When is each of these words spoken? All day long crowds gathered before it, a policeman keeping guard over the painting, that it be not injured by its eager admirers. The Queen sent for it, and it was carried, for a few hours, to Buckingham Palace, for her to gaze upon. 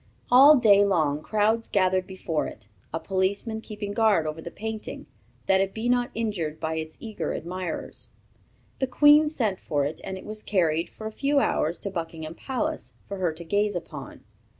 All 0.31 0.55
day 0.57 0.83
long 0.83 1.21
crowds 1.21 1.69
gathered 1.69 2.07
before 2.07 2.47
it, 2.47 2.65
a 2.91 2.99
policeman 2.99 3.61
keeping 3.61 3.91
guard 3.93 4.25
over 4.25 4.41
the 4.41 4.49
painting, 4.49 5.05
that 5.45 5.61
it 5.61 5.75
be 5.75 5.87
not 5.87 6.09
injured 6.15 6.59
by 6.59 6.77
its 6.77 6.97
eager 6.99 7.33
admirers. 7.35 8.09
The 8.79 8.87
Queen 8.87 9.27
sent 9.29 9.59
for 9.59 9.85
it, 9.85 10.01
and 10.03 10.17
it 10.17 10.25
was 10.25 10.41
carried, 10.41 10.89
for 10.89 11.05
a 11.05 11.11
few 11.11 11.37
hours, 11.37 11.77
to 11.81 11.91
Buckingham 11.91 12.33
Palace, 12.33 12.93
for 13.05 13.17
her 13.17 13.31
to 13.31 13.43
gaze 13.43 13.75
upon. 13.75 14.23